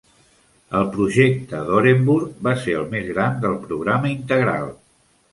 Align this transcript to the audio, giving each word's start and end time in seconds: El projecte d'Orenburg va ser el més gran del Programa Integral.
El 0.77 0.87
projecte 0.93 1.59
d'Orenburg 1.67 2.39
va 2.47 2.53
ser 2.63 2.73
el 2.77 2.87
més 2.93 3.05
gran 3.11 3.37
del 3.43 3.53
Programa 3.67 4.11
Integral. 4.15 4.65